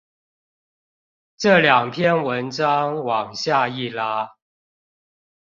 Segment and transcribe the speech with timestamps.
[1.37, 4.31] 這兩篇文章往下一拉